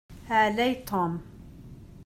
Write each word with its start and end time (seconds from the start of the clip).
Ɛlay 0.43 0.73
Tom. 0.87 1.11